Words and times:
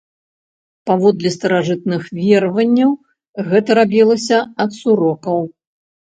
Паводле 0.89 1.29
старажытных 1.35 2.01
вераванняў, 2.21 2.91
гэта 3.53 3.69
рабілася 3.81 4.39
ад 4.67 4.71
сурокаў. 4.81 5.37